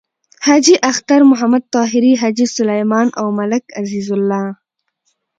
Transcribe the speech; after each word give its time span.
حاجی 0.45 0.75
اختر 0.91 1.19
محمد 1.31 1.63
طاهري، 1.75 2.13
حاجی 2.21 2.45
سلیمان 2.57 3.07
او 3.19 3.27
ملک 3.39 3.63
عزیز 3.81 4.07
الله… 4.17 4.45